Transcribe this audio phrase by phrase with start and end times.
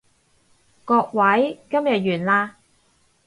[0.83, 2.57] 各位，今日完啦